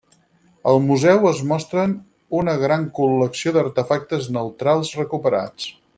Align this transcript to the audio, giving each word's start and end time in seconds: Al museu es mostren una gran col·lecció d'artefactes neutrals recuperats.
Al 0.69 0.79
museu 0.85 1.27
es 1.31 1.41
mostren 1.51 1.93
una 2.39 2.55
gran 2.63 2.89
col·lecció 3.01 3.53
d'artefactes 3.59 4.31
neutrals 4.39 4.95
recuperats. 5.03 5.71